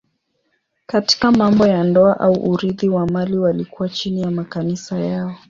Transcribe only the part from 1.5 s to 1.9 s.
ya